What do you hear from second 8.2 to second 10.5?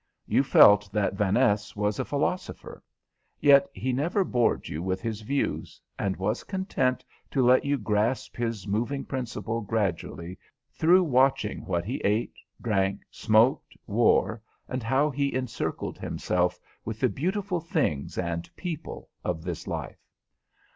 his moving principle gradually